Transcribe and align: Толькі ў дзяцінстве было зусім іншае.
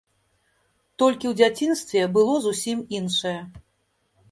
Толькі 1.03 1.29
ў 1.33 1.35
дзяцінстве 1.41 2.01
было 2.17 2.33
зусім 2.49 2.83
іншае. 2.99 3.37